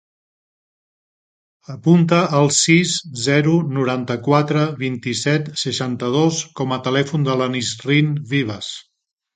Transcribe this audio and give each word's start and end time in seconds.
Apunta 1.73 2.21
el 2.39 2.49
sis, 2.61 2.95
zero, 3.27 3.55
noranta-quatre, 3.77 4.65
vint-i-set, 4.83 5.55
seixanta-dos 5.67 6.43
com 6.63 6.77
a 6.79 6.83
telèfon 6.91 7.31
de 7.31 7.39
la 7.45 7.53
Nisrin 7.57 8.13
Vivas. 8.37 8.75